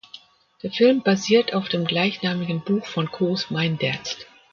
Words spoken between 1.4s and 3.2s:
auf dem gleichnamigen Buch von